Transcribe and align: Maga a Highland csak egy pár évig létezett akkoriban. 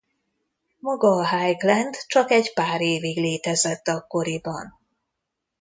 Maga 0.79 1.09
a 1.15 1.23
Highland 1.37 1.95
csak 2.07 2.31
egy 2.31 2.53
pár 2.53 2.81
évig 2.81 3.17
létezett 3.17 3.87
akkoriban. 3.87 4.79